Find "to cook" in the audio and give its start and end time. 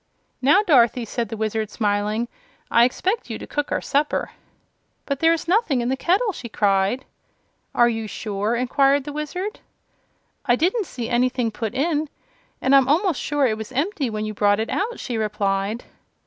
3.37-3.71